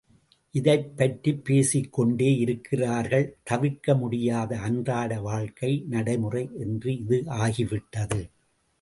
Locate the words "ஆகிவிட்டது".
7.27-8.29